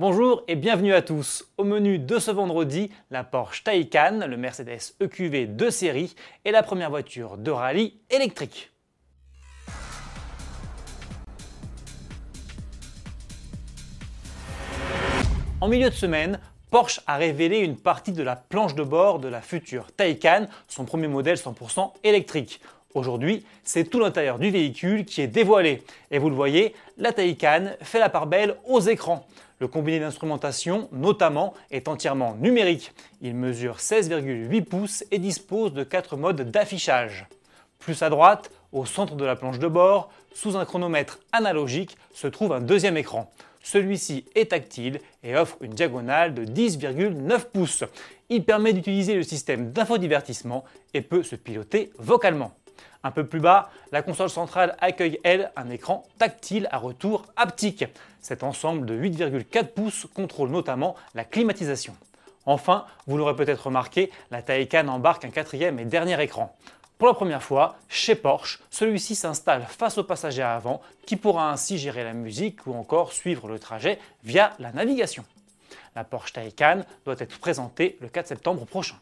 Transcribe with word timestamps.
Bonjour 0.00 0.44
et 0.48 0.56
bienvenue 0.56 0.94
à 0.94 1.02
tous. 1.02 1.44
Au 1.58 1.64
menu 1.64 1.98
de 1.98 2.18
ce 2.18 2.30
vendredi, 2.30 2.90
la 3.10 3.22
Porsche 3.22 3.64
Taycan, 3.64 4.26
le 4.26 4.38
Mercedes 4.38 4.94
EQV 4.98 5.46
de 5.48 5.68
série 5.68 6.14
et 6.46 6.52
la 6.52 6.62
première 6.62 6.88
voiture 6.88 7.36
de 7.36 7.50
rallye 7.50 8.00
électrique. 8.08 8.72
En 15.60 15.68
milieu 15.68 15.90
de 15.90 15.94
semaine, 15.94 16.40
Porsche 16.70 17.02
a 17.06 17.18
révélé 17.18 17.58
une 17.58 17.76
partie 17.76 18.12
de 18.12 18.22
la 18.22 18.36
planche 18.36 18.74
de 18.74 18.82
bord 18.82 19.18
de 19.18 19.28
la 19.28 19.42
future 19.42 19.92
Taycan, 19.92 20.46
son 20.66 20.86
premier 20.86 21.08
modèle 21.08 21.36
100% 21.36 21.92
électrique. 22.04 22.62
Aujourd'hui, 22.94 23.44
c'est 23.64 23.84
tout 23.84 24.00
l'intérieur 24.00 24.38
du 24.38 24.50
véhicule 24.50 25.04
qui 25.04 25.20
est 25.20 25.26
dévoilé. 25.26 25.82
Et 26.10 26.16
vous 26.16 26.30
le 26.30 26.36
voyez, 26.36 26.74
la 26.96 27.12
Taycan 27.12 27.72
fait 27.82 27.98
la 27.98 28.08
part 28.08 28.26
belle 28.26 28.56
aux 28.66 28.80
écrans. 28.80 29.26
Le 29.60 29.68
combiné 29.68 30.00
d'instrumentation, 30.00 30.88
notamment, 30.90 31.52
est 31.70 31.86
entièrement 31.86 32.34
numérique. 32.34 32.92
Il 33.20 33.34
mesure 33.34 33.76
16,8 33.76 34.64
pouces 34.64 35.04
et 35.10 35.18
dispose 35.18 35.74
de 35.74 35.84
4 35.84 36.16
modes 36.16 36.50
d'affichage. 36.50 37.26
Plus 37.78 38.02
à 38.02 38.08
droite, 38.08 38.50
au 38.72 38.86
centre 38.86 39.16
de 39.16 39.24
la 39.24 39.36
planche 39.36 39.58
de 39.58 39.68
bord, 39.68 40.10
sous 40.32 40.56
un 40.56 40.64
chronomètre 40.64 41.20
analogique, 41.32 41.98
se 42.14 42.26
trouve 42.26 42.52
un 42.52 42.62
deuxième 42.62 42.96
écran. 42.96 43.30
Celui-ci 43.62 44.24
est 44.34 44.52
tactile 44.52 44.98
et 45.22 45.36
offre 45.36 45.58
une 45.60 45.74
diagonale 45.74 46.32
de 46.32 46.46
10,9 46.46 47.50
pouces. 47.52 47.84
Il 48.30 48.44
permet 48.44 48.72
d'utiliser 48.72 49.14
le 49.14 49.22
système 49.22 49.72
d'infodivertissement 49.72 50.64
et 50.94 51.02
peut 51.02 51.22
se 51.22 51.36
piloter 51.36 51.92
vocalement. 51.98 52.54
Un 53.02 53.10
peu 53.10 53.26
plus 53.26 53.40
bas, 53.40 53.70
la 53.92 54.02
console 54.02 54.30
centrale 54.30 54.76
accueille, 54.80 55.18
elle, 55.24 55.52
un 55.56 55.70
écran 55.70 56.04
tactile 56.18 56.68
à 56.70 56.78
retour 56.78 57.24
haptique. 57.36 57.84
Cet 58.20 58.42
ensemble 58.42 58.86
de 58.86 58.94
8,4 58.94 59.68
pouces 59.68 60.06
contrôle 60.14 60.50
notamment 60.50 60.96
la 61.14 61.24
climatisation. 61.24 61.96
Enfin, 62.46 62.84
vous 63.06 63.16
l'aurez 63.16 63.36
peut-être 63.36 63.66
remarqué, 63.66 64.10
la 64.30 64.42
Taycan 64.42 64.88
embarque 64.88 65.24
un 65.24 65.30
quatrième 65.30 65.78
et 65.78 65.84
dernier 65.84 66.20
écran. 66.22 66.54
Pour 66.98 67.08
la 67.08 67.14
première 67.14 67.42
fois, 67.42 67.76
chez 67.88 68.14
Porsche, 68.14 68.60
celui-ci 68.70 69.14
s'installe 69.14 69.64
face 69.66 69.96
au 69.96 70.04
passager 70.04 70.42
avant 70.42 70.82
qui 71.06 71.16
pourra 71.16 71.50
ainsi 71.50 71.78
gérer 71.78 72.04
la 72.04 72.12
musique 72.12 72.66
ou 72.66 72.74
encore 72.74 73.14
suivre 73.14 73.48
le 73.48 73.58
trajet 73.58 73.98
via 74.22 74.52
la 74.58 74.72
navigation. 74.72 75.24
La 75.96 76.04
Porsche 76.04 76.34
Taycan 76.34 76.82
doit 77.06 77.16
être 77.18 77.38
présentée 77.38 77.96
le 78.00 78.08
4 78.08 78.26
septembre 78.26 78.66
prochain. 78.66 78.96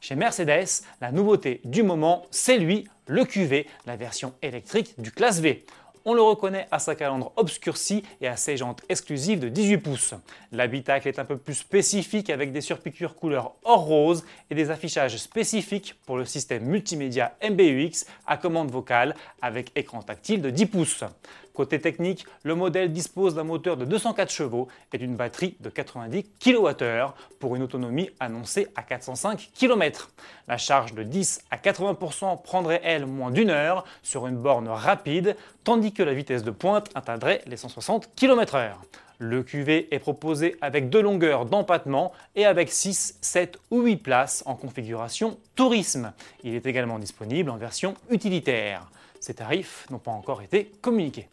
Chez 0.00 0.14
Mercedes, 0.14 0.82
la 1.00 1.12
nouveauté 1.12 1.60
du 1.64 1.82
moment, 1.82 2.26
c'est 2.30 2.58
lui, 2.58 2.86
le 3.06 3.24
QV, 3.24 3.66
la 3.86 3.96
version 3.96 4.34
électrique 4.42 5.00
du 5.00 5.10
classe 5.10 5.40
V. 5.40 5.64
On 6.08 6.14
le 6.14 6.22
reconnaît 6.22 6.68
à 6.70 6.78
sa 6.78 6.94
calandre 6.94 7.32
obscurcie 7.34 8.04
et 8.20 8.28
à 8.28 8.36
ses 8.36 8.56
jantes 8.56 8.80
exclusives 8.88 9.40
de 9.40 9.48
18 9.48 9.78
pouces. 9.78 10.14
L'habitacle 10.52 11.08
est 11.08 11.18
un 11.18 11.24
peu 11.24 11.36
plus 11.36 11.54
spécifique 11.54 12.30
avec 12.30 12.52
des 12.52 12.60
surpiqûres 12.60 13.16
couleur 13.16 13.54
or 13.64 13.80
rose 13.80 14.24
et 14.48 14.54
des 14.54 14.70
affichages 14.70 15.16
spécifiques 15.16 15.96
pour 16.06 16.16
le 16.16 16.24
système 16.24 16.62
multimédia 16.62 17.34
MBUX 17.42 18.06
à 18.24 18.36
commande 18.36 18.70
vocale 18.70 19.16
avec 19.42 19.72
écran 19.74 20.00
tactile 20.00 20.42
de 20.42 20.50
10 20.50 20.66
pouces. 20.66 21.02
Côté 21.56 21.80
technique, 21.80 22.26
le 22.42 22.54
modèle 22.54 22.92
dispose 22.92 23.34
d'un 23.34 23.42
moteur 23.42 23.78
de 23.78 23.86
204 23.86 24.30
chevaux 24.30 24.68
et 24.92 24.98
d'une 24.98 25.16
batterie 25.16 25.56
de 25.60 25.70
90 25.70 26.22
kWh 26.38 27.14
pour 27.40 27.56
une 27.56 27.62
autonomie 27.62 28.10
annoncée 28.20 28.68
à 28.76 28.82
405 28.82 29.52
km. 29.54 30.10
La 30.48 30.58
charge 30.58 30.92
de 30.92 31.02
10 31.02 31.40
à 31.50 31.56
80% 31.56 32.42
prendrait 32.42 32.82
elle 32.84 33.06
moins 33.06 33.30
d'une 33.30 33.48
heure 33.48 33.86
sur 34.02 34.26
une 34.26 34.36
borne 34.36 34.68
rapide, 34.68 35.34
tandis 35.64 35.94
la 36.02 36.14
vitesse 36.14 36.42
de 36.42 36.50
pointe 36.50 36.88
atteindrait 36.94 37.42
les 37.46 37.56
160 37.56 38.10
km/h. 38.14 38.72
Le 39.18 39.42
QV 39.42 39.88
est 39.90 39.98
proposé 39.98 40.56
avec 40.60 40.90
deux 40.90 41.00
longueurs 41.00 41.46
d'empattement 41.46 42.12
et 42.34 42.44
avec 42.44 42.70
6, 42.70 43.18
7 43.22 43.58
ou 43.70 43.80
8 43.82 43.96
places 43.96 44.42
en 44.46 44.54
configuration 44.54 45.38
tourisme. 45.54 46.12
Il 46.44 46.54
est 46.54 46.66
également 46.66 46.98
disponible 46.98 47.48
en 47.50 47.56
version 47.56 47.94
utilitaire. 48.10 48.90
Ces 49.20 49.34
tarifs 49.34 49.86
n'ont 49.90 49.98
pas 49.98 50.10
encore 50.10 50.42
été 50.42 50.70
communiqués. 50.82 51.28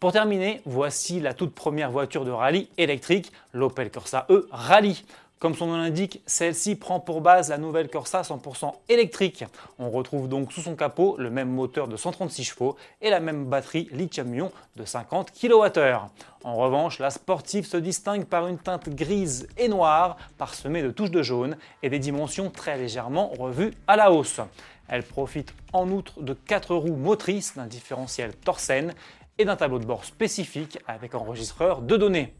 Pour 0.00 0.10
terminer, 0.10 0.60
voici 0.64 1.20
la 1.20 1.32
toute 1.32 1.54
première 1.54 1.92
voiture 1.92 2.24
de 2.24 2.32
rallye 2.32 2.68
électrique, 2.76 3.30
l'Opel 3.52 3.88
Corsa 3.88 4.26
E 4.30 4.48
Rallye. 4.50 5.04
Comme 5.42 5.56
son 5.56 5.66
nom 5.66 5.76
l'indique, 5.76 6.22
celle-ci 6.24 6.76
prend 6.76 7.00
pour 7.00 7.20
base 7.20 7.48
la 7.48 7.58
nouvelle 7.58 7.88
Corsa 7.88 8.22
100% 8.22 8.74
électrique. 8.88 9.44
On 9.80 9.90
retrouve 9.90 10.28
donc 10.28 10.52
sous 10.52 10.60
son 10.60 10.76
capot 10.76 11.16
le 11.18 11.30
même 11.30 11.48
moteur 11.48 11.88
de 11.88 11.96
136 11.96 12.44
chevaux 12.44 12.76
et 13.00 13.10
la 13.10 13.18
même 13.18 13.46
batterie 13.46 13.88
lithium-ion 13.90 14.52
de 14.76 14.84
50 14.84 15.32
kWh. 15.32 15.96
En 16.44 16.54
revanche, 16.54 17.00
la 17.00 17.10
sportive 17.10 17.66
se 17.66 17.76
distingue 17.76 18.24
par 18.26 18.46
une 18.46 18.56
teinte 18.56 18.88
grise 18.90 19.48
et 19.58 19.66
noire 19.66 20.16
parsemée 20.38 20.80
de 20.80 20.92
touches 20.92 21.10
de 21.10 21.24
jaune 21.24 21.56
et 21.82 21.90
des 21.90 21.98
dimensions 21.98 22.48
très 22.48 22.78
légèrement 22.78 23.32
revues 23.36 23.72
à 23.88 23.96
la 23.96 24.12
hausse. 24.12 24.38
Elle 24.86 25.02
profite 25.02 25.52
en 25.72 25.90
outre 25.90 26.22
de 26.22 26.34
4 26.34 26.76
roues 26.76 26.94
motrices 26.94 27.56
d'un 27.56 27.66
différentiel 27.66 28.32
Torsen 28.36 28.94
et 29.38 29.44
d'un 29.44 29.56
tableau 29.56 29.80
de 29.80 29.86
bord 29.86 30.04
spécifique 30.04 30.78
avec 30.86 31.16
enregistreur 31.16 31.82
de 31.82 31.96
données. 31.96 32.32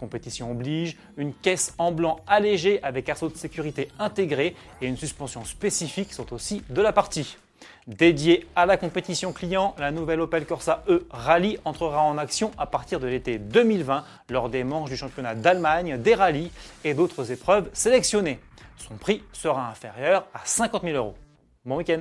Compétition 0.00 0.50
oblige, 0.50 0.96
une 1.18 1.34
caisse 1.34 1.74
en 1.76 1.92
blanc 1.92 2.20
allégée 2.26 2.82
avec 2.82 3.06
arceau 3.10 3.28
de 3.28 3.36
sécurité 3.36 3.88
intégré 3.98 4.56
et 4.80 4.86
une 4.86 4.96
suspension 4.96 5.44
spécifique 5.44 6.14
sont 6.14 6.32
aussi 6.32 6.62
de 6.70 6.80
la 6.80 6.94
partie. 6.94 7.36
Dédiée 7.86 8.46
à 8.56 8.64
la 8.64 8.78
compétition 8.78 9.34
client, 9.34 9.74
la 9.78 9.90
nouvelle 9.90 10.22
Opel 10.22 10.46
Corsa 10.46 10.84
E 10.88 11.06
Rallye 11.10 11.58
entrera 11.66 12.02
en 12.02 12.16
action 12.16 12.50
à 12.56 12.64
partir 12.64 12.98
de 12.98 13.08
l'été 13.08 13.38
2020 13.38 14.04
lors 14.30 14.48
des 14.48 14.64
manches 14.64 14.88
du 14.88 14.96
championnat 14.96 15.34
d'Allemagne, 15.34 15.98
des 15.98 16.14
rallyes 16.14 16.50
et 16.82 16.94
d'autres 16.94 17.30
épreuves 17.30 17.68
sélectionnées. 17.74 18.38
Son 18.78 18.94
prix 18.94 19.22
sera 19.34 19.68
inférieur 19.68 20.26
à 20.32 20.40
50 20.44 20.82
000 20.82 20.96
euros. 20.96 21.14
Bon 21.66 21.76
week-end 21.76 22.00